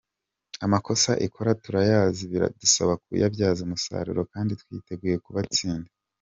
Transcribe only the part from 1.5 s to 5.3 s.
turayazi biradusaba kuyabyaza umusaruro kandi twiteguye